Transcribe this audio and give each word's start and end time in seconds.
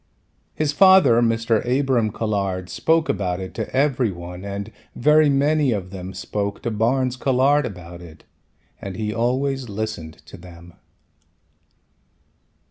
His 0.55 0.73
father 0.73 1.21
Mr. 1.21 1.63
Abram 1.63 2.09
Colhard 2.11 2.69
spoke 2.69 3.07
about 3.07 3.39
it 3.39 3.53
to 3.53 3.69
every 3.71 4.09
one 4.11 4.43
and 4.43 4.71
very 4.95 5.29
many 5.29 5.71
of 5.73 5.91
them 5.91 6.11
spoke 6.15 6.63
to 6.63 6.71
Barnes 6.71 7.15
Colhard 7.15 7.67
about 7.67 8.01
it 8.01 8.23
and 8.81 8.95
he 8.95 9.13
always 9.13 9.69
listened 9.69 10.13
to 10.25 10.37
them. 10.37 10.73